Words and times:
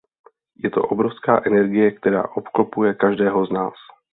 Je 0.63 0.69
to 0.69 0.83
obrovská 0.83 1.43
energie 1.45 1.91
která 1.91 2.23
obklopuje 2.35 2.93
každého 2.93 3.45
z 3.45 3.51
nás. 3.51 3.73